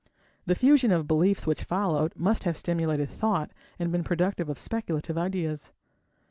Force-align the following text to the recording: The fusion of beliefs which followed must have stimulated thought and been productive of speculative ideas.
The 0.47 0.55
fusion 0.55 0.91
of 0.91 1.07
beliefs 1.07 1.45
which 1.45 1.63
followed 1.63 2.13
must 2.15 2.43
have 2.45 2.57
stimulated 2.57 3.07
thought 3.07 3.51
and 3.77 3.91
been 3.91 4.03
productive 4.03 4.49
of 4.49 4.57
speculative 4.57 5.15
ideas. 5.15 5.73